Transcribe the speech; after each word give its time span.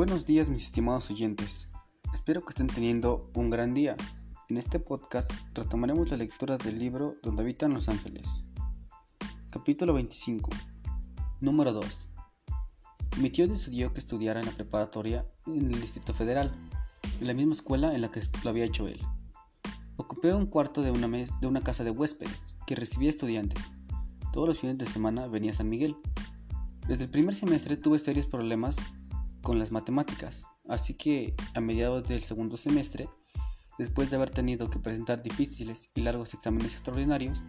Buenos 0.00 0.24
días 0.24 0.48
mis 0.48 0.62
estimados 0.62 1.10
oyentes, 1.10 1.68
espero 2.14 2.42
que 2.42 2.52
estén 2.52 2.68
teniendo 2.68 3.30
un 3.34 3.50
gran 3.50 3.74
día. 3.74 3.98
En 4.48 4.56
este 4.56 4.80
podcast 4.80 5.30
retomaremos 5.52 6.10
la 6.10 6.16
lectura 6.16 6.56
del 6.56 6.78
libro 6.78 7.16
Donde 7.22 7.42
habitan 7.42 7.74
los 7.74 7.90
ángeles. 7.90 8.44
Capítulo 9.50 9.92
25. 9.92 10.48
Número 11.42 11.74
2. 11.74 12.08
Mi 13.18 13.28
tío 13.28 13.46
decidió 13.46 13.92
que 13.92 13.98
estudiara 13.98 14.40
en 14.40 14.46
la 14.46 14.52
preparatoria 14.52 15.26
en 15.46 15.70
el 15.70 15.78
Distrito 15.78 16.14
Federal, 16.14 16.50
en 17.20 17.26
la 17.26 17.34
misma 17.34 17.52
escuela 17.52 17.94
en 17.94 18.00
la 18.00 18.10
que 18.10 18.22
lo 18.42 18.48
había 18.48 18.64
hecho 18.64 18.88
él. 18.88 19.02
Ocupé 19.98 20.32
un 20.32 20.46
cuarto 20.46 20.80
de 20.80 20.92
una, 20.92 21.08
de 21.08 21.46
una 21.46 21.60
casa 21.60 21.84
de 21.84 21.90
huéspedes 21.90 22.56
que 22.66 22.74
recibía 22.74 23.10
estudiantes. 23.10 23.70
Todos 24.32 24.48
los 24.48 24.60
fines 24.60 24.78
de 24.78 24.86
semana 24.86 25.26
venía 25.26 25.52
San 25.52 25.68
Miguel. 25.68 25.94
Desde 26.88 27.04
el 27.04 27.10
primer 27.10 27.34
semestre 27.34 27.76
tuve 27.76 27.98
serios 27.98 28.26
problemas 28.26 28.78
con 29.42 29.58
las 29.58 29.72
matemáticas, 29.72 30.44
así 30.68 30.94
que 30.94 31.34
a 31.54 31.60
mediados 31.60 32.08
del 32.08 32.22
segundo 32.22 32.56
semestre, 32.56 33.08
después 33.78 34.10
de 34.10 34.16
haber 34.16 34.30
tenido 34.30 34.70
que 34.70 34.78
presentar 34.78 35.22
difíciles 35.22 35.90
y 35.94 36.02
largos 36.02 36.34
exámenes 36.34 36.74
extraordinarios, 36.74 37.42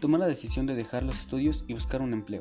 tomé 0.00 0.18
la 0.18 0.26
decisión 0.26 0.66
de 0.66 0.74
dejar 0.74 1.02
los 1.02 1.18
estudios 1.18 1.64
y 1.68 1.74
buscar 1.74 2.02
un 2.02 2.12
empleo. 2.12 2.40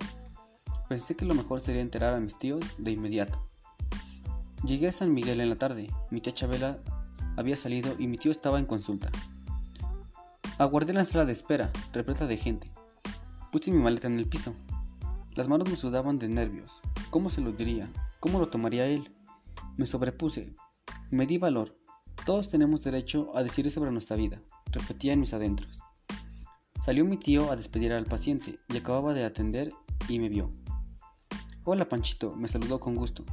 Pensé 0.88 1.16
que 1.16 1.26
lo 1.26 1.36
mejor 1.36 1.62
sería 1.62 1.82
enterar 1.82 2.14
a 2.14 2.20
mis 2.20 2.38
tíos 2.38 2.62
de 2.78 2.92
inmediato. 2.92 3.48
Llegué 4.66 4.88
a 4.88 4.92
San 4.92 5.14
Miguel 5.14 5.40
en 5.40 5.50
la 5.50 5.58
tarde, 5.58 5.88
mi 6.10 6.20
tía 6.22 6.34
Chabela 6.34 6.80
había 7.38 7.56
salido 7.56 7.96
y 7.98 8.08
mi 8.08 8.18
tío 8.18 8.32
estaba 8.32 8.60
en 8.60 8.66
consulta. 8.66 9.10
Aguardé 10.58 10.92
la 10.92 11.06
sala 11.06 11.24
de 11.24 11.32
espera, 11.32 11.72
repleta 11.94 12.28
de 12.28 12.36
gente. 12.36 12.70
Puse 13.52 13.72
mi 13.72 13.78
maleta 13.78 14.08
en 14.08 14.20
el 14.20 14.28
piso. 14.28 14.54
Las 15.36 15.48
manos 15.48 15.70
me 15.70 15.78
sudaban 15.78 16.20
de 16.20 16.28
nervios. 16.28 16.82
¿Cómo 17.12 17.30
se 17.30 17.40
lo 17.40 17.54
diría? 17.54 17.88
¿Cómo 18.20 18.38
lo 18.40 18.50
tomaría 18.50 18.86
él? 18.86 19.16
Me 19.78 19.86
sobrepuse. 19.86 20.54
Me 21.10 21.26
di 21.26 21.38
valor. 21.38 21.80
Todos 22.26 22.50
tenemos 22.50 22.84
derecho 22.84 23.32
a 23.34 23.44
decir 23.44 23.72
sobre 23.72 23.92
nuestra 23.92 24.18
vida, 24.18 24.42
repetía 24.66 25.14
en 25.14 25.22
mis 25.22 25.34
adentros. 25.34 25.80
Salió 26.82 27.06
mi 27.06 27.16
tío 27.16 27.50
a 27.50 27.56
despedir 27.56 27.94
al 27.94 28.06
paciente 28.06 28.60
y 28.68 28.76
acababa 28.76 29.14
de 29.14 29.24
atender 29.24 29.72
y 30.10 30.20
me 30.20 30.28
vio. 30.28 30.52
Hola 31.64 31.88
Panchito, 31.88 32.36
me 32.36 32.50
saludó 32.50 32.82
con 32.82 32.96
gusto. 32.96 33.24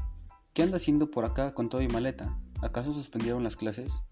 ¿Qué 0.54 0.62
anda 0.62 0.76
haciendo 0.76 1.10
por 1.10 1.24
acá 1.24 1.52
con 1.52 1.68
todo 1.68 1.80
mi 1.80 1.88
maleta? 1.88 2.38
¿Acaso 2.62 2.92
suspendieron 2.92 3.42
las 3.42 3.56
clases? 3.56 4.04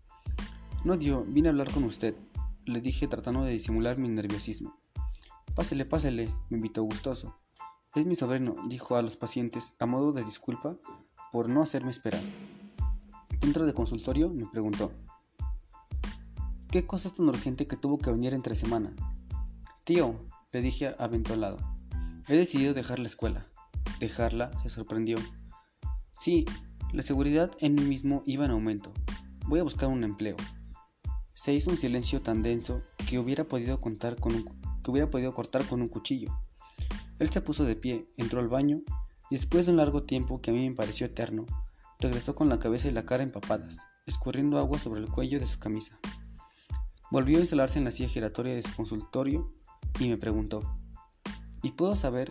No, 0.85 0.99
tío, 0.99 1.25
vine 1.25 1.49
a 1.49 1.53
hablar 1.53 1.71
con 1.71 1.85
usted, 1.85 2.17
le 2.65 2.81
dije 2.81 3.07
tratando 3.07 3.45
de 3.45 3.53
disimular 3.53 3.97
mi 3.97 4.09
nerviosismo. 4.09 4.77
Pásele, 5.55 5.85
pásele, 5.85 6.35
me 6.51 6.57
invitó 6.57 6.83
gustoso. 6.83 7.39
Es 7.95 8.07
mi 8.07 8.17
sobrino, 8.17 8.57
dijo 8.67 8.97
a 8.97 9.03
los 9.03 9.17
pacientes 9.17 9.77
a 9.79 9.87
modo 9.87 10.13
de 10.13 10.25
disculpa 10.25 10.77
por 11.31 11.49
no 11.49 11.63
hacerme 11.63 11.93
esperar. 11.93 12.21
Dentro 13.41 13.65
del 13.65 13.75
consultorio 13.75 14.31
me 14.31 14.47
preguntó, 14.47 14.91
¿qué 16.73 16.89
cosa 16.89 17.07
es 17.07 17.15
tan 17.15 17.29
urgente 17.29 17.69
que 17.69 17.77
tuvo 17.77 17.99
que 17.99 18.11
venir 18.11 18.35
entre 18.35 18.57
semana? 18.57 18.97
Tío, 19.85 20.29
le 20.51 20.61
dije 20.61 20.93
aventolado, 20.99 21.59
he 22.27 22.37
decidido 22.37 22.75
dejar 22.75 22.99
la 22.99 23.07
escuela. 23.07 23.47
¿Dejarla? 24.01 24.51
se 24.59 24.71
sorprendió. 24.71 25.17
Sí, 26.19 26.47
la 26.93 27.03
seguridad 27.03 27.53
en 27.61 27.77
mí 27.77 27.83
mismo 27.83 28.25
iba 28.27 28.45
en 28.45 28.51
aumento. 28.51 28.93
Voy 29.47 29.61
a 29.61 29.65
buscar 29.65 29.89
un 29.89 30.03
empleo. 30.03 30.37
Se 31.33 31.55
hizo 31.55 31.71
un 31.71 31.77
silencio 31.77 32.21
tan 32.21 32.43
denso 32.43 32.83
que 33.09 33.21
hubiera 33.21 33.45
podido 33.45 33.81
contar 33.81 34.19
con 34.19 34.35
un, 34.35 34.45
que 34.83 34.91
hubiera 34.91 35.11
podido 35.11 35.33
cortar 35.33 35.65
con 35.65 35.81
un 35.81 35.89
cuchillo. 35.89 36.44
Él 37.25 37.31
se 37.31 37.41
puso 37.41 37.65
de 37.65 37.75
pie, 37.75 38.05
entró 38.19 38.39
al 38.41 38.49
baño 38.49 38.83
y 39.31 39.37
después 39.37 39.65
de 39.65 39.73
un 39.73 39.79
largo 39.79 40.03
tiempo 40.03 40.43
que 40.43 40.51
a 40.51 40.53
mí 40.53 40.69
me 40.69 40.77
pareció 40.77 41.07
eterno, 41.07 41.47
regresó 41.99 42.35
con 42.35 42.51
la 42.51 42.59
cabeza 42.59 42.89
y 42.89 42.91
la 42.91 43.07
cara 43.07 43.23
empapadas, 43.23 43.79
escurriendo 44.05 44.59
agua 44.59 44.79
sobre 44.79 45.01
el 45.01 45.09
cuello 45.09 45.41
de 45.41 45.47
su 45.47 45.59
camisa. 45.59 45.99
Volvió 47.11 47.39
a 47.39 47.41
instalarse 47.41 47.79
en 47.79 47.87
la 47.87 47.93
silla 47.93 48.11
giratoria 48.11 48.55
de 48.55 48.63
su 48.63 48.77
consultorio 48.77 49.51
y 49.99 50.11
me 50.11 50.19
preguntó, 50.19 50.77
¿y 51.63 51.71
puedo 51.71 51.95
saber 51.95 52.31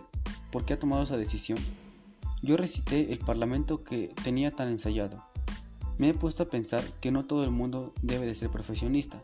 por 0.52 0.64
qué 0.64 0.74
ha 0.74 0.78
tomado 0.78 1.02
esa 1.02 1.16
decisión? 1.16 1.58
Yo 2.40 2.56
recité 2.56 3.12
el 3.12 3.18
parlamento 3.18 3.82
que 3.82 4.14
tenía 4.22 4.54
tan 4.54 4.68
ensayado. 4.68 5.24
Me 5.98 6.10
he 6.10 6.14
puesto 6.14 6.44
a 6.44 6.50
pensar 6.50 6.84
que 7.00 7.10
no 7.10 7.24
todo 7.24 7.42
el 7.42 7.50
mundo 7.50 7.94
debe 8.00 8.26
de 8.26 8.36
ser 8.36 8.48
profesionista. 8.48 9.20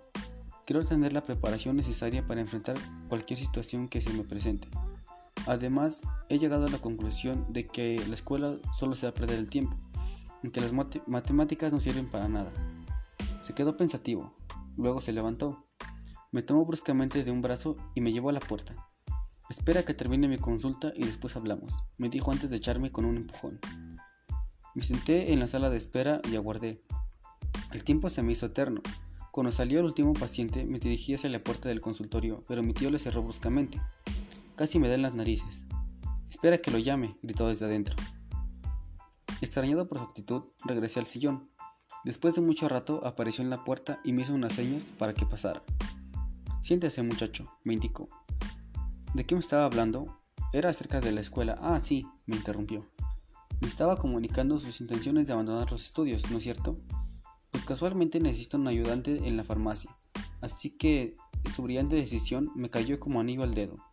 Quiero 0.66 0.84
tener 0.84 1.12
la 1.12 1.22
preparación 1.22 1.76
necesaria 1.76 2.26
para 2.26 2.40
enfrentar 2.40 2.76
cualquier 3.08 3.38
situación 3.38 3.86
que 3.86 4.00
se 4.00 4.12
me 4.12 4.24
presente. 4.24 4.66
Además, 5.46 6.02
he 6.28 6.38
llegado 6.38 6.66
a 6.66 6.70
la 6.70 6.78
conclusión 6.78 7.46
de 7.50 7.66
que 7.66 8.02
la 8.08 8.14
escuela 8.14 8.56
solo 8.72 8.94
se 8.94 9.06
va 9.06 9.10
a 9.10 9.14
perder 9.14 9.38
el 9.38 9.50
tiempo, 9.50 9.76
en 10.42 10.50
que 10.50 10.60
las 10.60 10.72
matemáticas 10.72 11.72
no 11.72 11.80
sirven 11.80 12.08
para 12.08 12.28
nada. 12.28 12.50
Se 13.42 13.54
quedó 13.54 13.76
pensativo, 13.76 14.34
luego 14.76 15.00
se 15.00 15.12
levantó, 15.12 15.64
me 16.32 16.42
tomó 16.42 16.64
bruscamente 16.64 17.24
de 17.24 17.30
un 17.30 17.42
brazo 17.42 17.76
y 17.94 18.00
me 18.00 18.12
llevó 18.12 18.30
a 18.30 18.32
la 18.32 18.40
puerta. 18.40 18.76
Espera 19.48 19.84
que 19.84 19.94
termine 19.94 20.28
mi 20.28 20.38
consulta 20.38 20.92
y 20.94 21.04
después 21.04 21.34
hablamos, 21.34 21.82
me 21.96 22.08
dijo 22.08 22.30
antes 22.30 22.50
de 22.50 22.56
echarme 22.56 22.92
con 22.92 23.04
un 23.04 23.16
empujón. 23.16 23.58
Me 24.76 24.84
senté 24.84 25.32
en 25.32 25.40
la 25.40 25.48
sala 25.48 25.70
de 25.70 25.76
espera 25.76 26.20
y 26.30 26.36
aguardé. 26.36 26.84
El 27.72 27.82
tiempo 27.82 28.08
se 28.08 28.22
me 28.22 28.30
hizo 28.32 28.46
eterno. 28.46 28.80
Cuando 29.32 29.50
salió 29.50 29.80
el 29.80 29.86
último 29.86 30.12
paciente 30.14 30.64
me 30.64 30.78
dirigí 30.78 31.14
hacia 31.14 31.30
la 31.30 31.42
puerta 31.42 31.68
del 31.68 31.80
consultorio, 31.80 32.44
pero 32.46 32.62
mi 32.62 32.74
tío 32.74 32.90
le 32.90 33.00
cerró 33.00 33.22
bruscamente. 33.24 33.80
Casi 34.60 34.78
me 34.78 34.88
da 34.88 34.94
en 34.94 35.00
las 35.00 35.14
narices. 35.14 35.64
Espera 36.28 36.58
que 36.58 36.70
lo 36.70 36.76
llame, 36.76 37.16
gritó 37.22 37.48
desde 37.48 37.64
adentro. 37.64 37.96
Extrañado 39.40 39.88
por 39.88 39.96
su 39.96 40.04
actitud, 40.04 40.42
regresé 40.66 41.00
al 41.00 41.06
sillón. 41.06 41.48
Después 42.04 42.34
de 42.34 42.42
mucho 42.42 42.68
rato 42.68 43.00
apareció 43.06 43.42
en 43.42 43.48
la 43.48 43.64
puerta 43.64 44.00
y 44.04 44.12
me 44.12 44.20
hizo 44.20 44.34
unas 44.34 44.52
señas 44.52 44.92
para 44.98 45.14
que 45.14 45.24
pasara. 45.24 45.62
Siéntese, 46.60 47.02
muchacho, 47.02 47.50
me 47.64 47.72
indicó. 47.72 48.10
¿De 49.14 49.24
qué 49.24 49.34
me 49.34 49.40
estaba 49.40 49.64
hablando? 49.64 50.20
Era 50.52 50.68
acerca 50.68 51.00
de 51.00 51.12
la 51.12 51.22
escuela. 51.22 51.58
Ah, 51.62 51.80
sí, 51.82 52.06
me 52.26 52.36
interrumpió. 52.36 52.86
Me 53.62 53.66
estaba 53.66 53.96
comunicando 53.96 54.60
sus 54.60 54.82
intenciones 54.82 55.26
de 55.26 55.32
abandonar 55.32 55.72
los 55.72 55.86
estudios, 55.86 56.30
¿no 56.30 56.36
es 56.36 56.42
cierto? 56.42 56.76
Pues 57.50 57.64
casualmente 57.64 58.20
necesito 58.20 58.58
un 58.58 58.68
ayudante 58.68 59.26
en 59.26 59.38
la 59.38 59.44
farmacia, 59.44 59.96
así 60.42 60.68
que 60.68 61.14
su 61.50 61.62
brillante 61.62 61.96
decisión 61.96 62.52
me 62.54 62.68
cayó 62.68 63.00
como 63.00 63.20
anillo 63.20 63.42
al 63.42 63.54
dedo. 63.54 63.89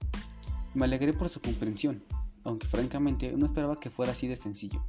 Me 0.77 0.85
alegré 0.85 1.11
por 1.11 1.27
su 1.27 1.41
comprensión, 1.41 2.03
aunque 2.43 2.67
francamente 2.67 3.31
no 3.35 3.47
esperaba 3.47 3.79
que 3.79 3.89
fuera 3.89 4.11
así 4.11 4.27
de 4.27 4.35
sencillo. 4.35 4.85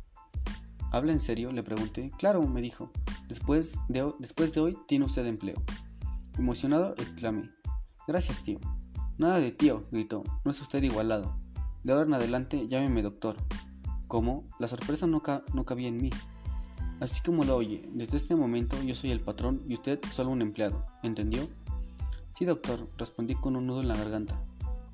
¿Habla 0.93 1.13
en 1.13 1.19
serio? 1.19 1.51
Le 1.51 1.63
pregunté. 1.63 2.13
Claro, 2.19 2.47
me 2.47 2.61
dijo. 2.61 2.93
Después 3.27 3.79
de, 3.89 4.13
después 4.19 4.53
de 4.53 4.61
hoy 4.61 4.79
tiene 4.87 5.07
usted 5.07 5.25
empleo. 5.25 5.57
Emocionado, 6.37 6.93
exclamé. 6.99 7.49
Gracias, 8.07 8.43
tío. 8.43 8.61
Nada 9.17 9.41
de 9.41 9.51
tío, 9.51 9.89
gritó. 9.91 10.25
No 10.45 10.51
es 10.51 10.61
usted 10.61 10.83
igualado. 10.83 11.39
De 11.85 11.95
ahora 11.95 12.05
en 12.05 12.13
adelante 12.13 12.69
llámeme 12.69 13.01
doctor. 13.01 13.39
¿Cómo? 14.09 14.47
La 14.59 14.69
sorpresa 14.69 15.07
no, 15.07 15.23
no 15.55 15.65
cabía 15.65 15.89
en 15.89 16.03
mí. 16.03 16.11
Así 17.01 17.23
como 17.23 17.45
lo 17.45 17.57
oye, 17.57 17.89
desde 17.95 18.19
este 18.19 18.37
momento 18.37 18.77
yo 18.83 18.95
soy 18.95 19.11
el 19.11 19.23
patrón 19.23 19.65
y 19.67 19.73
usted 19.73 19.99
solo 20.11 20.33
un 20.33 20.43
empleado. 20.43 20.85
¿Entendió? 21.03 21.49
Sí, 22.37 22.45
doctor, 22.45 22.91
respondí 22.99 23.37
con 23.37 23.57
un 23.57 23.67
nudo 23.67 23.81
en 23.81 23.89
la 23.89 23.97
garganta. 23.97 24.39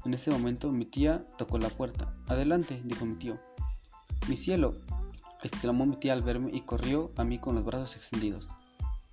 En 0.04 0.12
ese 0.12 0.30
momento 0.30 0.70
mi 0.70 0.84
tía 0.84 1.26
tocó 1.38 1.58
la 1.58 1.70
puerta. 1.70 2.12
Adelante, 2.26 2.82
dijo 2.84 3.06
mi 3.06 3.14
tío. 3.16 3.40
Mi 4.28 4.36
cielo, 4.36 4.74
exclamó 5.42 5.86
mi 5.86 5.96
tía 5.96 6.12
al 6.12 6.22
verme 6.22 6.50
y 6.52 6.60
corrió 6.60 7.12
a 7.16 7.24
mí 7.24 7.38
con 7.38 7.54
los 7.54 7.64
brazos 7.64 7.96
extendidos. 7.96 8.48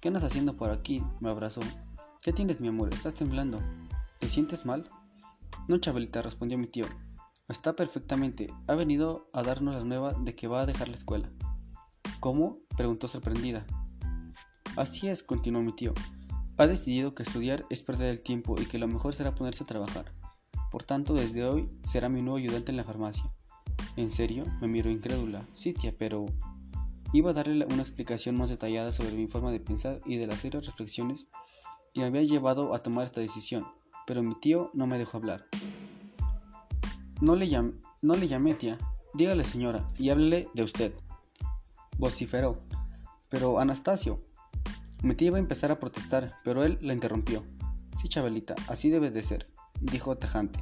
¿Qué 0.01 0.09
andas 0.09 0.23
haciendo 0.23 0.57
por 0.57 0.69
aquí? 0.69 1.03
me 1.19 1.29
abrazó. 1.29 1.61
¿Qué 2.21 2.33
tienes, 2.33 2.59
mi 2.59 2.67
amor? 2.67 2.93
¿Estás 2.93 3.13
temblando? 3.15 3.59
¿Te 4.19 4.27
sientes 4.27 4.65
mal? 4.65 4.89
No, 5.67 5.77
Chabelita, 5.77 6.21
respondió 6.21 6.57
mi 6.57 6.67
tío. 6.67 6.85
Está 7.47 7.73
perfectamente. 7.75 8.53
Ha 8.67 8.75
venido 8.75 9.29
a 9.33 9.43
darnos 9.43 9.75
la 9.75 9.83
nueva 9.83 10.13
de 10.13 10.35
que 10.35 10.47
va 10.47 10.61
a 10.61 10.65
dejar 10.65 10.89
la 10.89 10.95
escuela. 10.95 11.29
¿Cómo? 12.19 12.59
preguntó 12.75 13.07
sorprendida. 13.07 13.65
Así 14.75 15.07
es, 15.07 15.23
continuó 15.23 15.61
mi 15.61 15.73
tío. 15.73 15.93
Ha 16.57 16.67
decidido 16.67 17.13
que 17.13 17.23
estudiar 17.23 17.65
es 17.69 17.81
perder 17.81 18.09
el 18.09 18.23
tiempo 18.23 18.55
y 18.59 18.65
que 18.65 18.77
lo 18.77 18.87
mejor 18.87 19.13
será 19.13 19.35
ponerse 19.35 19.63
a 19.63 19.67
trabajar. 19.67 20.13
Por 20.71 20.85
tanto, 20.85 21.13
desde 21.13 21.43
hoy 21.43 21.67
será 21.83 22.07
mi 22.07 22.21
nuevo 22.21 22.37
ayudante 22.37 22.71
en 22.71 22.77
la 22.77 22.85
farmacia. 22.85 23.29
¿En 23.97 24.09
serio? 24.09 24.45
Me 24.61 24.69
miró 24.69 24.89
incrédula. 24.89 25.45
Sí, 25.53 25.73
tía, 25.73 25.93
pero... 25.97 26.25
Iba 27.11 27.31
a 27.31 27.33
darle 27.33 27.65
una 27.65 27.81
explicación 27.81 28.37
más 28.37 28.49
detallada 28.49 28.93
sobre 28.93 29.11
mi 29.11 29.27
forma 29.27 29.51
de 29.51 29.59
pensar 29.59 29.99
y 30.05 30.15
de 30.15 30.27
las 30.27 30.39
serias 30.39 30.65
reflexiones 30.65 31.27
que 31.93 31.99
me 31.99 32.07
había 32.07 32.23
llevado 32.23 32.73
a 32.73 32.81
tomar 32.81 33.03
esta 33.03 33.19
decisión, 33.19 33.67
pero 34.07 34.23
mi 34.23 34.33
tío 34.39 34.71
no 34.73 34.87
me 34.87 34.97
dejó 34.97 35.17
hablar. 35.17 35.45
No 37.19 37.35
le, 37.35 37.49
no 38.01 38.15
le 38.15 38.27
llamé, 38.29 38.53
tía. 38.53 38.77
Dígale, 39.13 39.43
señora, 39.43 39.85
y 39.99 40.09
háblele 40.09 40.47
de 40.53 40.63
usted. 40.63 40.93
Vociferó. 41.97 42.55
Pero, 43.27 43.59
Anastasio. 43.59 44.21
Mi 45.03 45.15
tía 45.15 45.27
iba 45.27 45.37
a 45.37 45.41
empezar 45.41 45.69
a 45.69 45.79
protestar, 45.79 46.37
pero 46.45 46.63
él 46.63 46.77
la 46.81 46.93
interrumpió. 46.93 47.43
Sí, 48.01 48.07
Chabelita, 48.07 48.55
así 48.69 48.89
debe 48.89 49.11
de 49.11 49.21
ser 49.21 49.51
dijo 49.79 50.17
tajante. 50.17 50.59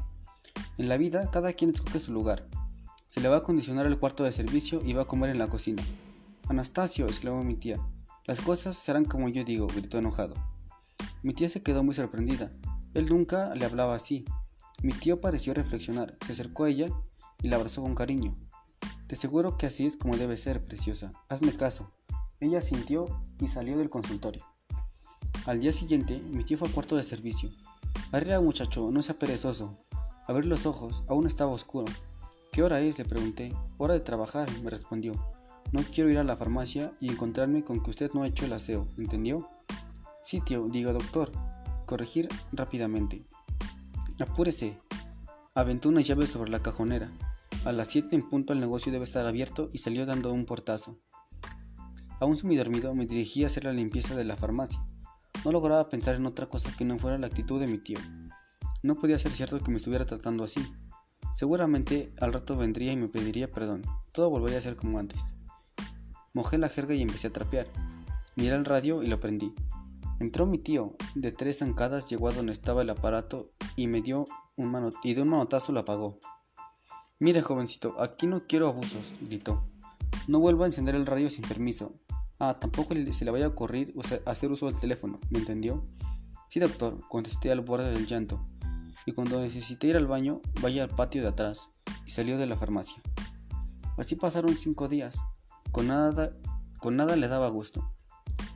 En 0.78 0.90
la 0.90 0.98
vida, 0.98 1.30
cada 1.32 1.54
quien 1.54 1.72
escoge 1.72 2.00
su 2.00 2.12
lugar. 2.12 2.48
Se 3.08 3.22
le 3.22 3.30
va 3.30 3.36
a 3.36 3.40
acondicionar 3.40 3.86
el 3.86 3.98
cuarto 3.98 4.24
de 4.24 4.32
servicio 4.32 4.82
y 4.86 4.94
va 4.94 5.04
a 5.04 5.08
comer 5.08 5.30
en 5.32 5.40
la 5.40 5.48
cocina. 5.48 5.84
Anastasio, 6.48 7.08
exclamó 7.08 7.44
mi 7.44 7.56
tía, 7.56 7.80
las 8.30 8.42
cosas 8.42 8.76
serán 8.76 9.06
como 9.06 9.28
yo 9.28 9.44
digo, 9.44 9.66
gritó 9.66 9.98
enojado. 9.98 10.36
Mi 11.24 11.34
tía 11.34 11.50
se 11.50 11.64
quedó 11.64 11.84
muy 11.84 11.96
sorprendida. 11.96 12.52
Él 12.94 13.08
nunca 13.08 13.56
le 13.56 13.66
hablaba 13.66 13.96
así. 13.96 14.24
Mi 14.84 14.94
tío 14.94 15.20
pareció 15.20 15.56
reflexionar, 15.56 16.16
se 16.26 16.34
acercó 16.34 16.66
a 16.66 16.70
ella 16.70 16.90
y 17.42 17.48
la 17.48 17.56
abrazó 17.56 17.82
con 17.82 17.96
cariño. 17.96 18.38
Te 19.08 19.16
aseguro 19.16 19.58
que 19.58 19.66
así 19.66 19.88
es 19.88 19.98
como 19.98 20.16
debe 20.16 20.38
ser, 20.38 20.62
preciosa. 20.64 21.12
Hazme 21.28 21.54
caso. 21.54 21.92
Ella 22.40 22.62
sintió 22.62 23.08
y 23.40 23.48
salió 23.48 23.80
del 23.80 23.90
consultorio. 23.90 24.46
Al 25.50 25.62
día 25.62 25.72
siguiente, 25.72 26.22
mi 26.30 26.44
tío 26.44 26.60
fue 26.60 26.68
al 26.68 26.74
cuarto 26.76 26.96
de 26.96 27.02
servicio. 27.02 27.50
Arriba, 28.12 28.40
muchacho, 28.40 28.92
no 28.92 29.02
sea 29.02 29.18
perezoso. 29.18 29.80
Abrí 30.28 30.48
los 30.48 30.68
ojos, 30.68 31.04
aún 31.08 31.26
estaba 31.26 31.52
oscuro. 31.52 31.88
¿Qué 32.52 32.62
hora 32.62 32.82
es? 32.82 33.00
le 33.00 33.06
pregunté. 33.06 33.56
Hora 33.80 33.96
de 33.96 34.00
trabajar, 34.00 34.48
me 34.62 34.70
respondió. 34.70 35.14
No 35.72 35.82
quiero 35.82 36.12
ir 36.12 36.20
a 36.20 36.24
la 36.24 36.38
farmacia 36.38 36.94
y 37.02 37.10
encontrarme 37.10 37.64
con 37.64 37.82
que 37.82 37.90
usted 37.90 38.12
no 38.14 38.22
ha 38.22 38.28
hecho 38.28 38.46
el 38.46 38.54
aseo, 38.54 38.88
¿entendió? 39.00 39.50
Sí, 40.24 40.40
tío, 40.40 40.68
diga 40.70 40.94
doctor. 40.94 41.32
Corregir 41.88 42.30
rápidamente. 42.52 43.26
Apúrese. 44.20 44.78
Aventó 45.56 45.90
una 45.90 46.02
llave 46.02 46.28
sobre 46.28 46.52
la 46.52 46.62
cajonera. 46.62 47.12
A 47.66 47.72
las 47.72 47.88
7 47.88 48.16
en 48.16 48.30
punto 48.30 48.54
el 48.54 48.60
negocio 48.60 48.92
debe 48.92 49.06
estar 49.06 49.26
abierto 49.26 49.72
y 49.74 49.80
salió 49.80 50.06
dando 50.06 50.32
un 50.32 50.46
portazo. 50.46 51.00
Aún 52.20 52.38
semidormido 52.38 52.94
me 52.94 53.08
dirigí 53.08 53.44
a 53.44 53.48
hacer 53.48 53.64
la 53.64 53.74
limpieza 53.74 54.14
de 54.14 54.26
la 54.26 54.38
farmacia. 54.38 54.80
No 55.46 55.52
lograba 55.52 55.90
pensar 55.90 56.16
en 56.16 56.26
otra 56.26 56.48
cosa 56.48 56.76
que 56.76 56.86
no 56.86 56.98
fuera 56.98 57.18
la 57.18 57.28
actitud 57.28 57.60
de 57.60 57.68
mi 57.68 57.78
tío. 57.78 57.98
No 58.84 58.96
podía 58.96 59.20
ser 59.20 59.32
cierto 59.32 59.62
que 59.62 59.72
me 59.72 59.78
estuviera 59.78 60.06
tratando 60.06 60.44
así. 60.44 60.62
Seguramente 61.34 62.14
al 62.20 62.34
rato 62.34 62.58
vendría 62.58 62.92
y 62.92 62.98
me 62.98 63.08
pediría 63.08 63.52
perdón. 63.52 63.84
Todo 64.12 64.30
volvería 64.30 64.58
a 64.58 64.62
ser 64.62 64.76
como 64.76 65.00
antes. 65.00 65.34
Mojé 66.34 66.58
la 66.58 66.70
jerga 66.70 66.94
y 66.94 67.02
empecé 67.02 67.28
a 67.28 67.34
trapear. 67.34 67.68
Miré 68.36 68.56
el 68.56 68.66
radio 68.66 69.04
y 69.04 69.08
lo 69.08 69.20
prendí. 69.20 69.54
Entró 70.20 70.46
mi 70.46 70.58
tío, 70.58 70.96
de 71.16 71.32
tres 71.32 71.60
zancadas 71.60 72.06
llegó 72.06 72.28
a 72.28 72.34
donde 72.34 72.52
estaba 72.52 72.82
el 72.82 72.90
aparato 72.90 73.52
y 73.78 73.88
me 73.88 74.02
dio 74.02 74.26
un 74.58 74.92
y 75.04 75.14
de 75.14 75.22
un 75.22 75.30
manotazo 75.30 75.72
lo 75.72 75.80
apagó. 75.80 76.20
Mire, 77.20 77.42
jovencito, 77.42 77.96
aquí 78.00 78.28
no 78.28 78.46
quiero 78.46 78.68
abusos, 78.68 79.14
gritó. 79.22 79.64
No 80.28 80.40
vuelva 80.40 80.66
a 80.66 80.68
encender 80.68 80.96
el 80.96 81.06
radio 81.06 81.30
sin 81.30 81.46
permiso. 81.46 81.94
Ah, 82.40 82.58
tampoco 82.58 82.96
se 83.12 83.26
le 83.26 83.32
vaya 83.32 83.46
a 83.46 83.50
ocurrir 83.50 83.94
hacer 84.26 84.50
uso 84.50 84.68
del 84.68 84.80
teléfono, 84.80 85.20
¿me 85.30 85.40
entendió? 85.40 85.84
Sí, 86.50 86.62
doctor, 86.62 87.02
contesté 87.10 87.52
al 87.52 87.60
borde 87.60 87.92
del 87.92 88.08
llanto. 88.08 88.46
Y 89.06 89.12
cuando 89.12 89.42
necesité 89.42 89.88
ir 89.88 89.98
al 89.98 90.08
baño, 90.08 90.42
vaya 90.62 90.84
al 90.84 90.90
patio 90.90 91.22
de 91.22 91.28
atrás. 91.28 91.70
Y 92.06 92.12
salió 92.12 92.38
de 92.38 92.46
la 92.46 92.56
farmacia. 92.56 93.02
Así 93.98 94.16
pasaron 94.16 94.58
cinco 94.58 94.88
días. 94.88 95.22
Con 95.72 95.88
nada, 95.88 96.30
con 96.80 96.96
nada 96.96 97.16
le 97.18 97.28
daba 97.28 97.50
gusto. 97.50 97.94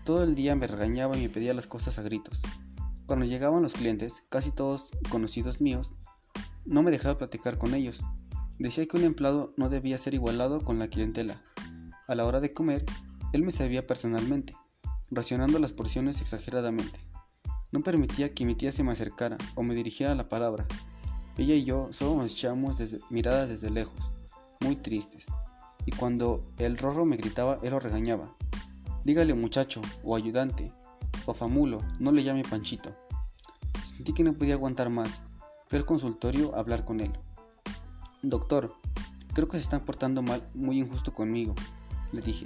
Todo 0.06 0.24
el 0.24 0.36
día 0.36 0.56
me 0.56 0.68
regañaba 0.68 1.18
y 1.18 1.22
me 1.22 1.30
pedía 1.30 1.54
las 1.54 1.68
cosas 1.68 2.00
a 2.00 2.04
gritos. 2.04 2.42
Cuando 3.06 3.26
llegaban 3.26 3.62
los 3.62 3.74
clientes, 3.74 4.24
casi 4.30 4.52
todos 4.52 4.92
conocidos 5.10 5.60
míos, 5.60 5.92
no 6.66 6.84
me 6.84 6.92
dejaba 6.92 7.18
platicar 7.18 7.58
con 7.58 7.74
ellos. 7.74 8.06
Decía 8.60 8.86
que 8.86 8.96
un 8.96 9.04
empleado 9.04 9.54
no 9.58 9.68
debía 9.68 9.98
ser 9.98 10.14
igualado 10.14 10.64
con 10.64 10.80
la 10.80 10.88
clientela. 10.88 11.42
A 12.08 12.16
la 12.16 12.26
hora 12.26 12.40
de 12.40 12.54
comer, 12.54 12.86
él 13.34 13.44
me 13.44 13.52
servía 13.52 13.86
personalmente, 13.86 14.56
racionando 15.12 15.60
las 15.60 15.74
porciones 15.74 16.22
exageradamente. 16.22 17.00
No 17.72 17.82
permitía 17.82 18.34
que 18.34 18.46
mi 18.46 18.56
tía 18.56 18.72
se 18.72 18.84
me 18.84 18.94
acercara 18.94 19.38
o 19.56 19.64
me 19.64 19.76
dirigiera 19.76 20.16
la 20.16 20.30
palabra. 20.30 20.66
Ella 21.38 21.56
y 21.56 21.66
yo 21.66 21.92
solo 21.92 22.16
nos 22.22 22.32
echábamos 22.32 22.78
miradas 23.10 23.50
desde 23.50 23.70
lejos, 23.70 24.14
muy 24.62 24.76
tristes 24.76 25.28
y 25.86 25.92
cuando 25.92 26.44
el 26.58 26.78
rorro 26.78 27.06
me 27.06 27.18
gritaba, 27.18 27.60
él 27.62 27.72
lo 27.72 27.80
regañaba. 27.80 28.34
Dígale 29.04 29.34
muchacho, 29.34 29.82
o 30.04 30.16
ayudante, 30.16 30.72
o 31.26 31.34
famulo, 31.34 31.80
no 32.00 32.12
le 32.12 32.24
llame 32.24 32.44
Panchito. 32.44 32.96
Sentí 33.84 34.14
que 34.14 34.24
no 34.24 34.34
podía 34.34 34.54
aguantar 34.54 34.90
más. 34.90 35.22
Fui 35.68 35.78
al 35.78 35.86
consultorio 35.86 36.56
a 36.56 36.60
hablar 36.60 36.86
con 36.86 37.02
él. 37.02 37.12
Doctor, 38.22 38.74
creo 39.34 39.48
que 39.48 39.58
se 39.58 39.64
está 39.64 39.84
portando 39.84 40.22
mal, 40.22 40.42
muy 40.54 40.80
injusto 40.80 41.14
conmigo, 41.14 41.54
le 42.12 42.22
dije. 42.22 42.46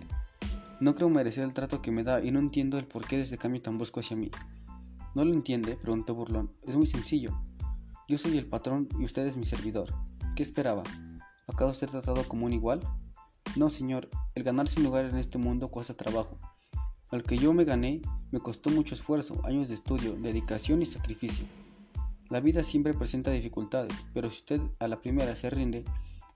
No 0.79 0.93
creo 0.93 1.09
merecer 1.09 1.43
el 1.43 1.55
trato 1.55 1.81
que 1.81 1.89
me 1.89 2.03
da 2.03 2.23
y 2.23 2.29
no 2.29 2.39
entiendo 2.39 2.77
el 2.77 2.85
porqué 2.85 3.17
de 3.17 3.23
ese 3.23 3.39
cambio 3.39 3.63
tan 3.63 3.77
brusco 3.77 3.99
hacia 3.99 4.15
mí. 4.15 4.29
¿No 5.15 5.25
lo 5.25 5.33
entiende? 5.33 5.75
preguntó 5.75 6.13
Burlón. 6.13 6.53
Es 6.61 6.75
muy 6.75 6.85
sencillo. 6.85 7.41
Yo 8.07 8.19
soy 8.19 8.37
el 8.37 8.45
patrón 8.45 8.87
y 8.99 9.03
usted 9.03 9.25
es 9.25 9.37
mi 9.37 9.45
servidor. 9.47 9.91
¿Qué 10.35 10.43
esperaba? 10.43 10.83
¿Acabo 11.47 11.71
de 11.71 11.77
ser 11.77 11.89
tratado 11.89 12.27
como 12.27 12.45
un 12.45 12.53
igual? 12.53 12.81
No, 13.55 13.71
señor, 13.71 14.11
el 14.35 14.43
ganarse 14.43 14.79
un 14.79 14.85
lugar 14.85 15.05
en 15.05 15.17
este 15.17 15.39
mundo 15.39 15.69
cuesta 15.69 15.95
trabajo. 15.95 16.37
Al 17.09 17.23
que 17.23 17.39
yo 17.39 17.53
me 17.53 17.65
gané 17.65 18.03
me 18.29 18.39
costó 18.39 18.69
mucho 18.69 18.93
esfuerzo, 18.93 19.41
años 19.45 19.69
de 19.69 19.73
estudio, 19.73 20.13
dedicación 20.13 20.83
y 20.83 20.85
sacrificio. 20.85 21.47
La 22.29 22.39
vida 22.39 22.61
siempre 22.61 22.93
presenta 22.93 23.31
dificultades, 23.31 24.05
pero 24.13 24.29
si 24.29 24.37
usted 24.37 24.61
a 24.79 24.87
la 24.87 25.01
primera 25.01 25.35
se 25.35 25.49
rinde, 25.49 25.85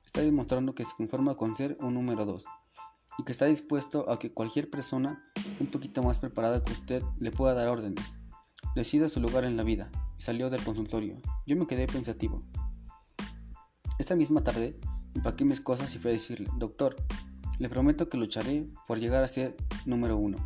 está 0.04 0.22
demostrando 0.22 0.74
que 0.74 0.84
se 0.84 0.96
conforma 0.98 1.36
con 1.36 1.56
ser 1.56 1.78
un 1.80 1.94
número 1.94 2.26
dos 2.26 2.44
y 3.18 3.24
que 3.24 3.32
está 3.32 3.46
dispuesto 3.46 4.10
a 4.10 4.20
que 4.20 4.34
cualquier 4.34 4.70
persona 4.70 5.24
un 5.60 5.68
poquito 5.68 6.04
más 6.04 6.20
preparada 6.20 6.64
que 6.64 6.72
usted 6.72 7.04
le 7.20 7.32
pueda 7.32 7.54
dar 7.54 7.68
órdenes. 7.68 8.20
Decida 8.76 9.10
su 9.10 9.20
lugar 9.20 9.46
en 9.46 9.58
la 9.58 9.64
vida 9.64 9.92
y 10.18 10.22
salió 10.22 10.50
del 10.50 10.64
consultorio. 10.64 11.22
Yo 11.46 11.56
me 11.56 11.68
quedé 11.68 11.88
pensativo. 11.88 12.42
Esta 14.00 14.16
misma 14.16 14.44
tarde 14.44 14.80
Empaqué 15.14 15.44
mis 15.44 15.60
cosas 15.60 15.94
y 15.94 16.00
fui 16.00 16.12
a 16.12 16.14
decirle, 16.14 16.50
doctor, 16.56 16.96
le 17.60 17.70
prometo 17.70 18.08
que 18.08 18.18
lucharé 18.18 18.68
por 18.88 19.00
llegar 19.00 19.24
a 19.24 19.28
ser 19.28 19.58
número 19.86 20.18
uno. 20.18 20.38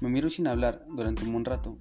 Me 0.00 0.10
miró 0.10 0.28
sin 0.28 0.46
hablar 0.46 0.84
durante 0.94 1.24
un 1.24 1.32
buen 1.32 1.44
rato 1.44 1.78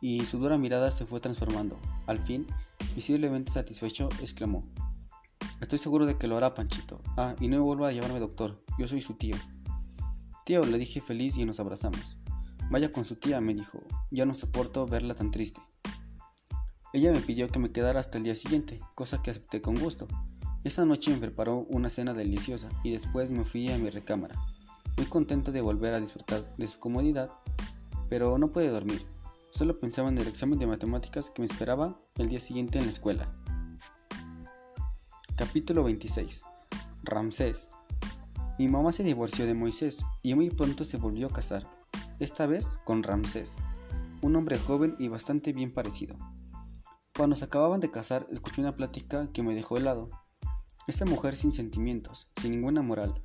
y 0.00 0.24
su 0.24 0.38
dura 0.38 0.56
mirada 0.56 0.90
se 0.90 1.04
fue 1.04 1.20
transformando. 1.20 1.78
Al 2.06 2.20
fin, 2.20 2.46
visiblemente 2.94 3.52
satisfecho, 3.52 4.08
exclamó, 4.20 4.64
Estoy 5.60 5.78
seguro 5.78 6.06
de 6.06 6.16
que 6.16 6.28
lo 6.28 6.36
hará, 6.36 6.54
Panchito. 6.54 7.02
Ah, 7.16 7.34
y 7.40 7.48
no 7.48 7.62
vuelva 7.62 7.88
a 7.88 7.92
llamarme 7.92 8.20
doctor, 8.20 8.64
yo 8.78 8.88
soy 8.88 9.00
su 9.00 9.14
tío. 9.14 9.36
Tío, 10.48 10.64
le 10.64 10.78
dije 10.78 11.02
feliz 11.02 11.36
y 11.36 11.44
nos 11.44 11.60
abrazamos. 11.60 12.16
Vaya 12.70 12.90
con 12.90 13.04
su 13.04 13.16
tía, 13.16 13.38
me 13.38 13.52
dijo, 13.52 13.82
ya 14.10 14.24
no 14.24 14.32
soporto 14.32 14.86
verla 14.86 15.14
tan 15.14 15.30
triste. 15.30 15.60
Ella 16.94 17.12
me 17.12 17.20
pidió 17.20 17.50
que 17.50 17.58
me 17.58 17.70
quedara 17.70 18.00
hasta 18.00 18.16
el 18.16 18.24
día 18.24 18.34
siguiente, 18.34 18.80
cosa 18.94 19.20
que 19.20 19.30
acepté 19.30 19.60
con 19.60 19.74
gusto. 19.78 20.08
Esa 20.64 20.86
noche 20.86 21.10
me 21.10 21.18
preparó 21.18 21.66
una 21.68 21.90
cena 21.90 22.14
deliciosa 22.14 22.70
y 22.82 22.92
después 22.92 23.30
me 23.30 23.44
fui 23.44 23.70
a 23.70 23.76
mi 23.76 23.90
recámara, 23.90 24.36
muy 24.96 25.04
contento 25.04 25.52
de 25.52 25.60
volver 25.60 25.92
a 25.92 26.00
disfrutar 26.00 26.42
de 26.56 26.66
su 26.66 26.78
comodidad, 26.78 27.30
pero 28.08 28.38
no 28.38 28.50
pude 28.50 28.70
dormir. 28.70 29.04
Solo 29.50 29.78
pensaba 29.78 30.08
en 30.08 30.16
el 30.16 30.28
examen 30.28 30.58
de 30.58 30.66
matemáticas 30.66 31.28
que 31.28 31.42
me 31.42 31.46
esperaba 31.46 32.00
el 32.16 32.30
día 32.30 32.40
siguiente 32.40 32.78
en 32.78 32.86
la 32.86 32.90
escuela. 32.90 33.30
Capítulo 35.36 35.84
26. 35.84 36.42
Ramsés. 37.02 37.68
Mi 38.58 38.66
mamá 38.66 38.90
se 38.90 39.04
divorció 39.04 39.46
de 39.46 39.54
Moisés 39.54 40.04
y 40.20 40.34
muy 40.34 40.50
pronto 40.50 40.84
se 40.84 40.96
volvió 40.96 41.28
a 41.28 41.32
casar, 41.32 41.64
esta 42.18 42.44
vez 42.46 42.80
con 42.84 43.04
Ramsés, 43.04 43.56
un 44.20 44.34
hombre 44.34 44.58
joven 44.58 44.96
y 44.98 45.06
bastante 45.06 45.52
bien 45.52 45.72
parecido. 45.72 46.16
Cuando 47.16 47.36
se 47.36 47.44
acababan 47.44 47.78
de 47.78 47.92
casar, 47.92 48.26
escuché 48.32 48.60
una 48.60 48.74
plática 48.74 49.30
que 49.32 49.44
me 49.44 49.54
dejó 49.54 49.76
helado. 49.76 50.10
Esa 50.88 51.04
mujer 51.04 51.36
sin 51.36 51.52
sentimientos, 51.52 52.32
sin 52.40 52.50
ninguna 52.50 52.82
moral, 52.82 53.22